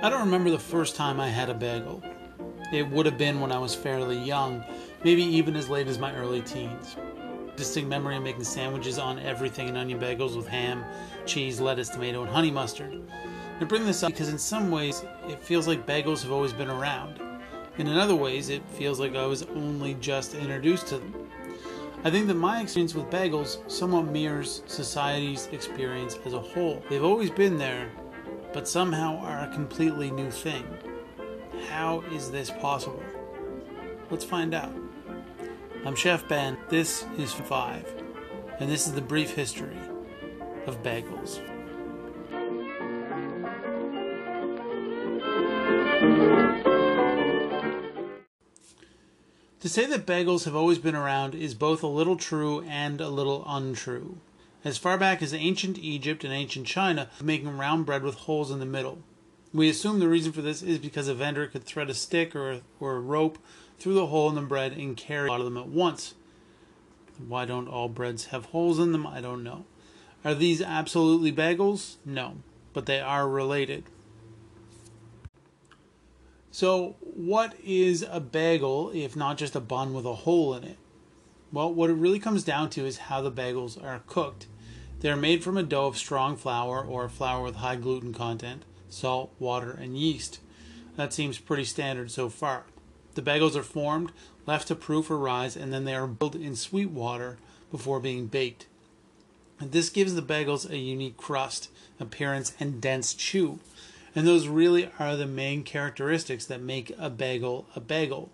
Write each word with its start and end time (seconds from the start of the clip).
I 0.00 0.08
don't 0.08 0.20
remember 0.20 0.50
the 0.50 0.60
first 0.60 0.94
time 0.94 1.18
I 1.18 1.28
had 1.28 1.50
a 1.50 1.54
bagel. 1.54 2.00
It 2.72 2.88
would 2.88 3.04
have 3.04 3.18
been 3.18 3.40
when 3.40 3.50
I 3.50 3.58
was 3.58 3.74
fairly 3.74 4.16
young, 4.16 4.62
maybe 5.02 5.24
even 5.24 5.56
as 5.56 5.68
late 5.68 5.88
as 5.88 5.98
my 5.98 6.14
early 6.14 6.40
teens. 6.40 6.94
Distinct 7.56 7.90
memory 7.90 8.16
of 8.16 8.22
making 8.22 8.44
sandwiches 8.44 9.00
on 9.00 9.18
everything 9.18 9.68
and 9.68 9.76
onion 9.76 9.98
bagels 9.98 10.36
with 10.36 10.46
ham, 10.46 10.84
cheese, 11.26 11.60
lettuce, 11.60 11.88
tomato, 11.88 12.22
and 12.22 12.30
honey 12.30 12.52
mustard. 12.52 13.02
I 13.60 13.64
bring 13.64 13.84
this 13.84 14.04
up 14.04 14.12
because 14.12 14.28
in 14.28 14.38
some 14.38 14.70
ways 14.70 15.02
it 15.28 15.40
feels 15.40 15.66
like 15.66 15.84
bagels 15.84 16.22
have 16.22 16.30
always 16.30 16.52
been 16.52 16.70
around. 16.70 17.20
And 17.76 17.88
in 17.88 17.96
other 17.96 18.14
ways, 18.14 18.50
it 18.50 18.62
feels 18.70 19.00
like 19.00 19.16
I 19.16 19.26
was 19.26 19.42
only 19.42 19.94
just 19.94 20.32
introduced 20.34 20.86
to 20.88 20.98
them. 20.98 21.28
I 22.04 22.10
think 22.10 22.28
that 22.28 22.34
my 22.34 22.60
experience 22.60 22.94
with 22.94 23.10
bagels 23.10 23.68
somewhat 23.68 24.06
mirrors 24.06 24.62
society's 24.66 25.48
experience 25.50 26.20
as 26.24 26.34
a 26.34 26.40
whole. 26.40 26.84
They've 26.88 27.02
always 27.02 27.30
been 27.30 27.58
there, 27.58 27.90
but 28.58 28.66
somehow 28.66 29.16
are 29.18 29.44
a 29.44 29.54
completely 29.54 30.10
new 30.10 30.32
thing. 30.32 30.66
How 31.68 32.00
is 32.12 32.28
this 32.32 32.50
possible? 32.50 33.00
Let's 34.10 34.24
find 34.24 34.52
out. 34.52 34.74
I'm 35.86 35.94
Chef 35.94 36.26
Ben, 36.26 36.58
this 36.68 37.06
is 37.16 37.32
5, 37.32 38.02
and 38.58 38.68
this 38.68 38.88
is 38.88 38.94
the 38.94 39.00
brief 39.00 39.30
history 39.30 39.78
of 40.66 40.82
bagels. 40.82 41.38
To 49.60 49.68
say 49.68 49.86
that 49.86 50.04
bagels 50.04 50.46
have 50.46 50.56
always 50.56 50.78
been 50.78 50.96
around 50.96 51.36
is 51.36 51.54
both 51.54 51.84
a 51.84 51.86
little 51.86 52.16
true 52.16 52.62
and 52.62 53.00
a 53.00 53.08
little 53.08 53.44
untrue. 53.46 54.18
As 54.64 54.78
far 54.78 54.98
back 54.98 55.22
as 55.22 55.32
ancient 55.32 55.78
Egypt 55.78 56.24
and 56.24 56.32
ancient 56.32 56.66
China, 56.66 57.08
making 57.22 57.56
round 57.56 57.86
bread 57.86 58.02
with 58.02 58.14
holes 58.14 58.50
in 58.50 58.58
the 58.58 58.66
middle. 58.66 58.98
We 59.52 59.68
assume 59.68 60.00
the 60.00 60.08
reason 60.08 60.32
for 60.32 60.42
this 60.42 60.62
is 60.62 60.78
because 60.78 61.08
a 61.08 61.14
vendor 61.14 61.46
could 61.46 61.64
thread 61.64 61.88
a 61.88 61.94
stick 61.94 62.34
or 62.34 62.50
a, 62.50 62.60
or 62.80 62.96
a 62.96 63.00
rope 63.00 63.38
through 63.78 63.94
the 63.94 64.06
hole 64.06 64.28
in 64.28 64.34
the 64.34 64.42
bread 64.42 64.72
and 64.72 64.96
carry 64.96 65.28
a 65.28 65.30
lot 65.30 65.40
of 65.40 65.46
them 65.46 65.56
at 65.56 65.68
once. 65.68 66.14
Why 67.26 67.44
don't 67.44 67.68
all 67.68 67.88
breads 67.88 68.26
have 68.26 68.46
holes 68.46 68.78
in 68.78 68.92
them? 68.92 69.06
I 69.06 69.20
don't 69.20 69.44
know. 69.44 69.64
Are 70.24 70.34
these 70.34 70.60
absolutely 70.60 71.32
bagels? 71.32 71.96
No, 72.04 72.38
but 72.72 72.86
they 72.86 73.00
are 73.00 73.28
related. 73.28 73.84
So, 76.50 76.96
what 77.00 77.54
is 77.64 78.04
a 78.08 78.20
bagel 78.20 78.90
if 78.92 79.14
not 79.14 79.38
just 79.38 79.54
a 79.54 79.60
bun 79.60 79.94
with 79.94 80.04
a 80.04 80.14
hole 80.14 80.54
in 80.54 80.64
it? 80.64 80.78
Well, 81.50 81.72
what 81.72 81.90
it 81.90 81.94
really 81.94 82.18
comes 82.18 82.44
down 82.44 82.68
to 82.70 82.84
is 82.84 82.98
how 82.98 83.22
the 83.22 83.32
bagels 83.32 83.82
are 83.82 84.02
cooked. 84.06 84.46
They 85.00 85.10
are 85.10 85.16
made 85.16 85.42
from 85.42 85.56
a 85.56 85.62
dough 85.62 85.86
of 85.86 85.96
strong 85.96 86.36
flour 86.36 86.84
or 86.84 87.08
flour 87.08 87.42
with 87.42 87.56
high 87.56 87.76
gluten 87.76 88.12
content, 88.12 88.64
salt, 88.90 89.32
water, 89.38 89.70
and 89.70 89.96
yeast. 89.96 90.40
That 90.96 91.12
seems 91.12 91.38
pretty 91.38 91.64
standard 91.64 92.10
so 92.10 92.28
far. 92.28 92.64
The 93.14 93.22
bagels 93.22 93.56
are 93.56 93.62
formed, 93.62 94.12
left 94.46 94.68
to 94.68 94.74
proof 94.74 95.10
or 95.10 95.16
rise, 95.16 95.56
and 95.56 95.72
then 95.72 95.84
they 95.84 95.94
are 95.94 96.06
boiled 96.06 96.34
in 96.36 96.54
sweet 96.54 96.90
water 96.90 97.38
before 97.70 98.00
being 98.00 98.26
baked. 98.26 98.66
This 99.60 99.90
gives 99.90 100.14
the 100.14 100.22
bagels 100.22 100.68
a 100.68 100.76
unique 100.76 101.16
crust, 101.16 101.70
appearance, 101.98 102.52
and 102.60 102.80
dense 102.80 103.14
chew. 103.14 103.58
And 104.14 104.26
those 104.26 104.48
really 104.48 104.90
are 104.98 105.16
the 105.16 105.26
main 105.26 105.64
characteristics 105.64 106.44
that 106.46 106.60
make 106.60 106.92
a 106.98 107.10
bagel 107.10 107.66
a 107.74 107.80
bagel. 107.80 108.30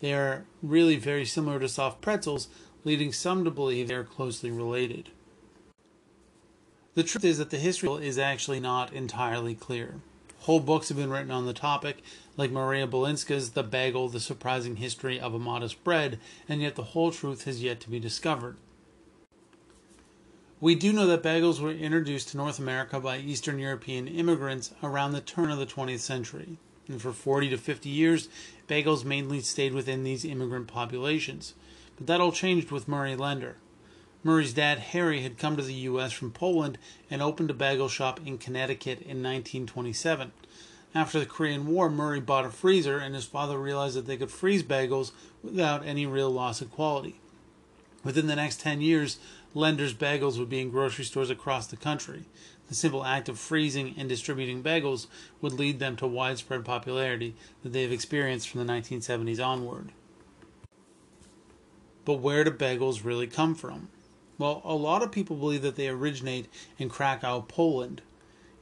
They 0.00 0.12
are 0.12 0.44
really 0.62 0.96
very 0.96 1.24
similar 1.24 1.58
to 1.60 1.68
soft 1.68 2.00
pretzels, 2.00 2.48
leading 2.84 3.12
some 3.12 3.44
to 3.44 3.50
believe 3.50 3.88
they 3.88 3.94
are 3.94 4.04
closely 4.04 4.50
related. 4.50 5.10
The 6.94 7.02
truth 7.02 7.24
is 7.24 7.38
that 7.38 7.50
the 7.50 7.58
history 7.58 8.06
is 8.06 8.18
actually 8.18 8.60
not 8.60 8.92
entirely 8.92 9.54
clear. 9.54 10.00
Whole 10.40 10.60
books 10.60 10.88
have 10.88 10.96
been 10.96 11.10
written 11.10 11.30
on 11.30 11.44
the 11.44 11.52
topic, 11.52 12.02
like 12.36 12.50
Maria 12.50 12.86
Balinska's 12.86 13.50
The 13.50 13.62
Bagel, 13.62 14.08
The 14.08 14.20
Surprising 14.20 14.76
History 14.76 15.18
of 15.18 15.34
a 15.34 15.38
Modest 15.38 15.82
Bread, 15.82 16.20
and 16.48 16.62
yet 16.62 16.74
the 16.74 16.84
whole 16.84 17.10
truth 17.10 17.44
has 17.44 17.62
yet 17.62 17.80
to 17.80 17.90
be 17.90 17.98
discovered. 17.98 18.56
We 20.60 20.74
do 20.74 20.92
know 20.92 21.06
that 21.06 21.22
bagels 21.22 21.60
were 21.60 21.72
introduced 21.72 22.28
to 22.28 22.38
North 22.38 22.58
America 22.58 22.98
by 22.98 23.18
Eastern 23.18 23.58
European 23.58 24.08
immigrants 24.08 24.72
around 24.82 25.12
the 25.12 25.20
turn 25.20 25.50
of 25.50 25.58
the 25.58 25.66
20th 25.66 25.98
century. 25.98 26.56
And 26.88 27.00
for 27.00 27.12
40 27.12 27.50
to 27.50 27.58
50 27.58 27.88
years, 27.88 28.28
bagels 28.68 29.04
mainly 29.04 29.40
stayed 29.40 29.74
within 29.74 30.04
these 30.04 30.24
immigrant 30.24 30.68
populations. 30.68 31.54
But 31.96 32.06
that 32.06 32.20
all 32.20 32.32
changed 32.32 32.70
with 32.70 32.88
Murray 32.88 33.16
Lender. 33.16 33.56
Murray's 34.22 34.52
dad, 34.52 34.78
Harry, 34.78 35.22
had 35.22 35.38
come 35.38 35.56
to 35.56 35.62
the 35.62 35.72
U.S. 35.74 36.12
from 36.12 36.32
Poland 36.32 36.78
and 37.10 37.22
opened 37.22 37.50
a 37.50 37.54
bagel 37.54 37.88
shop 37.88 38.20
in 38.26 38.38
Connecticut 38.38 39.00
in 39.00 39.22
1927. 39.22 40.32
After 40.94 41.20
the 41.20 41.26
Korean 41.26 41.66
War, 41.66 41.90
Murray 41.90 42.20
bought 42.20 42.44
a 42.44 42.50
freezer, 42.50 42.98
and 42.98 43.14
his 43.14 43.24
father 43.24 43.58
realized 43.58 43.96
that 43.96 44.06
they 44.06 44.16
could 44.16 44.30
freeze 44.30 44.62
bagels 44.62 45.12
without 45.42 45.86
any 45.86 46.06
real 46.06 46.30
loss 46.30 46.60
of 46.60 46.72
quality. 46.72 47.20
Within 48.02 48.26
the 48.26 48.36
next 48.36 48.60
10 48.60 48.80
years, 48.80 49.18
Lender's 49.54 49.94
bagels 49.94 50.38
would 50.38 50.48
be 50.48 50.60
in 50.60 50.70
grocery 50.70 51.04
stores 51.04 51.30
across 51.30 51.66
the 51.66 51.76
country. 51.76 52.24
The 52.68 52.74
simple 52.74 53.04
act 53.04 53.28
of 53.28 53.38
freezing 53.38 53.94
and 53.96 54.08
distributing 54.08 54.62
bagels 54.62 55.06
would 55.40 55.52
lead 55.52 55.78
them 55.78 55.96
to 55.96 56.06
widespread 56.06 56.64
popularity 56.64 57.36
that 57.62 57.72
they 57.72 57.82
have 57.82 57.92
experienced 57.92 58.48
from 58.48 58.64
the 58.64 58.72
1970s 58.72 59.44
onward. 59.44 59.92
But 62.04 62.14
where 62.14 62.44
do 62.44 62.50
bagels 62.50 63.04
really 63.04 63.26
come 63.26 63.54
from? 63.54 63.88
Well, 64.38 64.60
a 64.64 64.74
lot 64.74 65.02
of 65.02 65.12
people 65.12 65.36
believe 65.36 65.62
that 65.62 65.76
they 65.76 65.88
originate 65.88 66.48
in 66.78 66.88
Krakow, 66.88 67.42
Poland. 67.42 68.02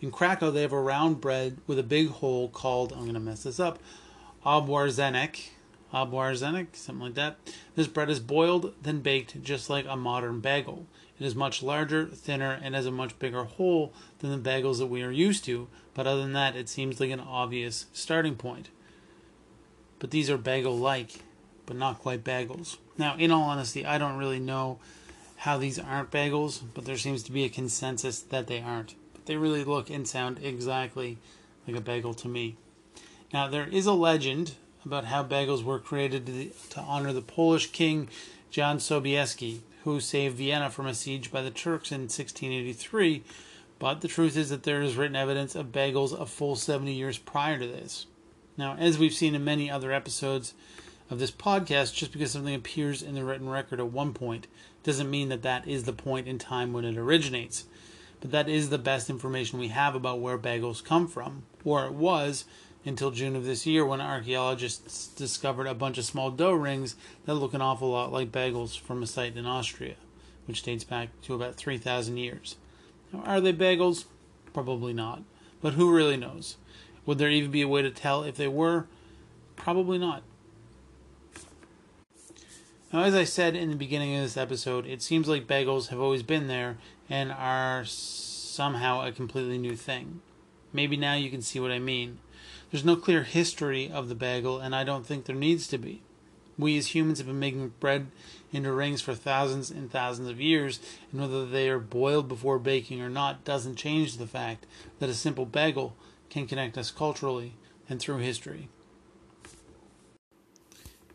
In 0.00 0.10
Krakow, 0.10 0.50
they 0.50 0.62
have 0.62 0.72
a 0.72 0.80
round 0.80 1.20
bread 1.20 1.58
with 1.66 1.78
a 1.78 1.82
big 1.82 2.08
hole 2.08 2.48
called, 2.48 2.92
I'm 2.92 3.00
going 3.00 3.14
to 3.14 3.20
mess 3.20 3.42
this 3.42 3.58
up, 3.58 3.78
obwarzenek, 4.44 5.50
obwarzenek, 5.94 6.74
something 6.74 7.04
like 7.04 7.14
that. 7.14 7.36
This 7.76 7.86
bread 7.86 8.10
is 8.10 8.20
boiled, 8.20 8.74
then 8.82 9.00
baked 9.00 9.42
just 9.42 9.70
like 9.70 9.86
a 9.88 9.96
modern 9.96 10.40
bagel. 10.40 10.86
It 11.18 11.24
is 11.24 11.34
much 11.34 11.62
larger, 11.62 12.06
thinner, 12.06 12.58
and 12.60 12.74
has 12.74 12.86
a 12.86 12.90
much 12.90 13.18
bigger 13.18 13.44
hole 13.44 13.92
than 14.18 14.30
the 14.30 14.50
bagels 14.50 14.78
that 14.78 14.86
we 14.86 15.02
are 15.02 15.10
used 15.10 15.44
to, 15.44 15.68
but 15.94 16.06
other 16.06 16.22
than 16.22 16.32
that, 16.32 16.56
it 16.56 16.68
seems 16.68 16.98
like 16.98 17.10
an 17.10 17.20
obvious 17.20 17.86
starting 17.92 18.34
point. 18.34 18.70
But 20.00 20.10
these 20.10 20.28
are 20.28 20.36
bagel 20.36 20.76
like, 20.76 21.20
but 21.66 21.76
not 21.76 22.00
quite 22.00 22.24
bagels. 22.24 22.76
Now, 22.98 23.16
in 23.16 23.30
all 23.30 23.44
honesty, 23.44 23.86
I 23.86 23.96
don't 23.96 24.18
really 24.18 24.40
know 24.40 24.78
how 25.36 25.56
these 25.56 25.78
aren't 25.78 26.10
bagels, 26.10 26.62
but 26.74 26.84
there 26.84 26.96
seems 26.96 27.22
to 27.24 27.32
be 27.32 27.44
a 27.44 27.48
consensus 27.48 28.20
that 28.20 28.48
they 28.48 28.60
aren't. 28.60 28.94
But 29.12 29.26
they 29.26 29.36
really 29.36 29.64
look 29.64 29.90
and 29.90 30.06
sound 30.06 30.40
exactly 30.42 31.18
like 31.66 31.76
a 31.76 31.80
bagel 31.80 32.14
to 32.14 32.28
me. 32.28 32.56
Now, 33.32 33.48
there 33.48 33.68
is 33.68 33.86
a 33.86 33.92
legend 33.92 34.54
about 34.84 35.06
how 35.06 35.24
bagels 35.24 35.62
were 35.62 35.78
created 35.78 36.26
to, 36.26 36.50
to 36.70 36.80
honor 36.80 37.12
the 37.12 37.22
Polish 37.22 37.72
king 37.72 38.08
John 38.50 38.78
Sobieski, 38.78 39.60
who 39.84 40.00
saved 40.00 40.36
Vienna 40.36 40.70
from 40.70 40.86
a 40.86 40.94
siege 40.94 41.30
by 41.32 41.42
the 41.42 41.50
Turks 41.50 41.90
in 41.90 42.02
1683. 42.02 43.22
But 43.78 44.00
the 44.00 44.08
truth 44.08 44.36
is 44.36 44.50
that 44.50 44.62
there 44.62 44.80
is 44.80 44.96
written 44.96 45.16
evidence 45.16 45.54
of 45.54 45.72
bagels 45.72 46.18
a 46.18 46.24
full 46.24 46.56
70 46.56 46.92
years 46.92 47.18
prior 47.18 47.58
to 47.58 47.66
this. 47.66 48.06
Now, 48.56 48.76
as 48.78 48.98
we've 48.98 49.12
seen 49.12 49.34
in 49.34 49.44
many 49.44 49.70
other 49.70 49.92
episodes 49.92 50.54
of 51.10 51.18
this 51.18 51.30
podcast, 51.30 51.94
just 51.94 52.12
because 52.12 52.30
something 52.30 52.54
appears 52.54 53.02
in 53.02 53.14
the 53.14 53.24
written 53.24 53.48
record 53.48 53.80
at 53.80 53.90
one 53.90 54.14
point 54.14 54.46
doesn't 54.84 55.10
mean 55.10 55.28
that 55.30 55.42
that 55.42 55.66
is 55.66 55.84
the 55.84 55.92
point 55.92 56.28
in 56.28 56.38
time 56.38 56.72
when 56.72 56.84
it 56.84 56.96
originates. 56.96 57.64
But 58.20 58.30
that 58.30 58.48
is 58.48 58.70
the 58.70 58.78
best 58.78 59.10
information 59.10 59.58
we 59.58 59.68
have 59.68 59.94
about 59.94 60.20
where 60.20 60.38
bagels 60.38 60.84
come 60.84 61.08
from, 61.08 61.42
or 61.64 61.84
it 61.86 61.92
was 61.92 62.44
until 62.84 63.10
June 63.10 63.34
of 63.34 63.44
this 63.44 63.66
year 63.66 63.84
when 63.84 64.00
archaeologists 64.00 65.08
discovered 65.08 65.66
a 65.66 65.74
bunch 65.74 65.98
of 65.98 66.04
small 66.04 66.30
dough 66.30 66.52
rings 66.52 66.96
that 67.24 67.34
look 67.34 67.54
an 67.54 67.62
awful 67.62 67.90
lot 67.90 68.12
like 68.12 68.30
bagels 68.30 68.78
from 68.78 69.02
a 69.02 69.06
site 69.06 69.36
in 69.36 69.46
Austria, 69.46 69.94
which 70.46 70.62
dates 70.62 70.84
back 70.84 71.08
to 71.22 71.34
about 71.34 71.54
3,000 71.54 72.16
years. 72.16 72.56
Now, 73.12 73.20
are 73.20 73.40
they 73.40 73.52
bagels? 73.52 74.04
Probably 74.52 74.92
not. 74.92 75.22
But 75.60 75.74
who 75.74 75.94
really 75.94 76.16
knows? 76.16 76.56
Would 77.06 77.18
there 77.18 77.30
even 77.30 77.50
be 77.50 77.62
a 77.62 77.68
way 77.68 77.82
to 77.82 77.90
tell 77.90 78.22
if 78.22 78.36
they 78.36 78.48
were? 78.48 78.86
Probably 79.56 79.98
not. 79.98 80.22
Now, 82.92 83.00
as 83.00 83.14
I 83.14 83.24
said 83.24 83.56
in 83.56 83.70
the 83.70 83.76
beginning 83.76 84.14
of 84.14 84.22
this 84.22 84.36
episode, 84.36 84.86
it 84.86 85.02
seems 85.02 85.26
like 85.26 85.46
bagels 85.46 85.88
have 85.88 86.00
always 86.00 86.22
been 86.22 86.46
there 86.46 86.76
and 87.10 87.32
are 87.32 87.84
somehow 87.84 89.04
a 89.04 89.10
completely 89.10 89.58
new 89.58 89.74
thing. 89.74 90.20
Maybe 90.74 90.96
now 90.96 91.14
you 91.14 91.30
can 91.30 91.40
see 91.40 91.60
what 91.60 91.70
I 91.70 91.78
mean. 91.78 92.18
There's 92.70 92.84
no 92.84 92.96
clear 92.96 93.22
history 93.22 93.88
of 93.90 94.08
the 94.08 94.14
bagel, 94.16 94.58
and 94.58 94.74
I 94.74 94.82
don't 94.82 95.06
think 95.06 95.24
there 95.24 95.36
needs 95.36 95.68
to 95.68 95.78
be. 95.78 96.02
We 96.58 96.76
as 96.76 96.88
humans 96.88 97.18
have 97.18 97.28
been 97.28 97.38
making 97.38 97.74
bread 97.78 98.08
into 98.52 98.72
rings 98.72 99.00
for 99.00 99.14
thousands 99.14 99.70
and 99.70 99.90
thousands 99.90 100.28
of 100.28 100.40
years, 100.40 100.80
and 101.12 101.20
whether 101.20 101.46
they 101.46 101.68
are 101.68 101.78
boiled 101.78 102.26
before 102.26 102.58
baking 102.58 103.00
or 103.00 103.08
not 103.08 103.44
doesn't 103.44 103.76
change 103.76 104.16
the 104.16 104.26
fact 104.26 104.66
that 104.98 105.08
a 105.08 105.14
simple 105.14 105.46
bagel 105.46 105.94
can 106.28 106.46
connect 106.46 106.76
us 106.76 106.90
culturally 106.90 107.54
and 107.88 108.00
through 108.00 108.18
history. 108.18 108.68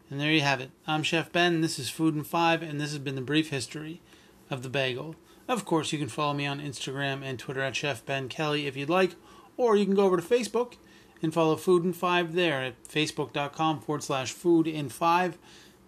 And 0.10 0.20
there 0.20 0.32
you 0.32 0.42
have 0.42 0.62
it. 0.62 0.72
I'm 0.88 1.04
Chef 1.04 1.32
Ben, 1.32 1.60
this 1.60 1.78
is 1.78 1.90
Food 1.90 2.16
in 2.16 2.24
5, 2.24 2.62
and 2.62 2.80
this 2.80 2.92
has 2.92 3.00
been 3.00 3.16
the 3.16 3.22
brief 3.22 3.50
history 3.50 4.02
of 4.50 4.64
the 4.64 4.70
bagel. 4.70 5.16
Of 5.50 5.66
course, 5.66 5.92
you 5.92 6.00
can 6.00 6.08
follow 6.08 6.34
me 6.34 6.46
on 6.46 6.62
Instagram 6.62 7.24
and 7.24 7.38
Twitter 7.38 7.62
at 7.62 7.76
Chef 7.76 8.06
Ben 8.06 8.30
Kelly 8.30 8.66
if 8.66 8.78
you'd 8.78 8.90
like, 8.90 9.16
or 9.60 9.76
you 9.76 9.84
can 9.86 9.94
go 9.94 10.06
over 10.06 10.16
to 10.16 10.24
Facebook 10.24 10.76
and 11.22 11.34
follow 11.34 11.58
Food 11.58 11.84
in 11.84 11.92
Five 11.92 12.34
there 12.34 12.64
at 12.64 12.82
facebook.com 12.86 13.82
forward 13.82 14.02
slash 14.02 14.32
food 14.32 14.68
in 14.68 14.88
five. 14.88 15.38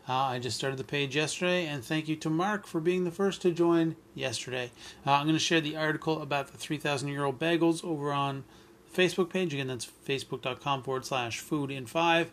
Uh, 0.09 0.13
I 0.13 0.39
just 0.39 0.57
started 0.57 0.77
the 0.77 0.83
page 0.83 1.15
yesterday, 1.15 1.65
and 1.65 1.81
thank 1.81 2.09
you 2.09 2.18
to 2.18 2.29
Mark 2.29 2.68
for 2.68 2.81
being 2.81 3.06
the 3.06 3.12
first 3.12 3.41
to 3.44 3.51
join 3.51 3.95
yesterday. 4.13 4.71
Uh, 5.07 5.12
I'm 5.12 5.23
going 5.23 5.35
to 5.35 5.39
share 5.39 5.62
the 5.62 5.77
article 5.77 6.21
about 6.21 6.47
the 6.47 6.57
3,000 6.57 7.07
year 7.07 7.23
old 7.23 7.39
bagels 7.39 7.81
over 7.85 8.12
on 8.12 8.44
the 8.91 9.01
Facebook 9.01 9.29
page. 9.29 9.53
Again, 9.53 9.68
that's 9.68 9.89
facebook.com 10.06 10.83
forward 10.83 11.06
slash 11.06 11.39
food 11.39 11.71
in 11.71 11.85
five. 11.85 12.29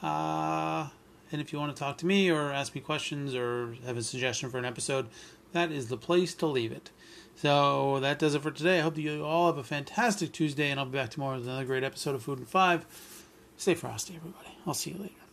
Uh, 0.00 0.88
and 1.30 1.40
if 1.40 1.52
you 1.52 1.58
want 1.58 1.74
to 1.74 1.78
talk 1.78 1.98
to 1.98 2.06
me 2.06 2.30
or 2.30 2.52
ask 2.52 2.74
me 2.74 2.80
questions 2.80 3.34
or 3.34 3.74
have 3.84 3.96
a 3.96 4.02
suggestion 4.02 4.50
for 4.50 4.58
an 4.58 4.64
episode, 4.64 5.08
that 5.52 5.70
is 5.70 5.88
the 5.88 5.96
place 5.96 6.34
to 6.34 6.46
leave 6.46 6.72
it. 6.72 6.90
So 7.36 8.00
that 8.00 8.18
does 8.18 8.34
it 8.34 8.42
for 8.42 8.50
today. 8.50 8.78
I 8.78 8.82
hope 8.82 8.98
you 8.98 9.24
all 9.24 9.46
have 9.46 9.58
a 9.58 9.64
fantastic 9.64 10.32
Tuesday, 10.32 10.70
and 10.70 10.80
I'll 10.80 10.86
be 10.86 10.98
back 10.98 11.10
tomorrow 11.10 11.36
with 11.36 11.46
another 11.46 11.64
great 11.64 11.84
episode 11.84 12.14
of 12.14 12.22
Food 12.22 12.40
in 12.40 12.46
Five. 12.46 12.84
Stay 13.56 13.74
frosty, 13.74 14.16
everybody. 14.16 14.58
I'll 14.66 14.74
see 14.74 14.90
you 14.90 14.98
later. 14.98 15.27